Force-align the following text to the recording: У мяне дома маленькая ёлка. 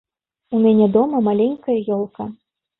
У 0.55 0.61
мяне 0.63 0.87
дома 0.97 1.23
маленькая 1.29 1.79
ёлка. 2.01 2.31